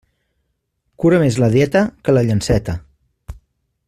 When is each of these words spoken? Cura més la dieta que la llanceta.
Cura 1.03 1.19
més 1.25 1.37
la 1.43 1.49
dieta 1.57 1.83
que 2.07 2.17
la 2.19 2.25
llanceta. 2.31 2.77